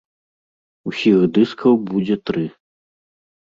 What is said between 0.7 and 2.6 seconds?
Усіх дыскаў будзе тры.